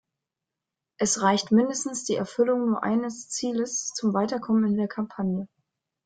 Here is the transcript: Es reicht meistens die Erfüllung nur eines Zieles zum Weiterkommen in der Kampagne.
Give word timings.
Es 0.99 1.21
reicht 1.21 1.51
meistens 1.51 2.05
die 2.05 2.15
Erfüllung 2.15 2.65
nur 2.65 2.83
eines 2.83 3.29
Zieles 3.29 3.91
zum 3.93 4.15
Weiterkommen 4.15 4.63
in 4.71 4.75
der 4.77 4.87
Kampagne. 4.87 5.47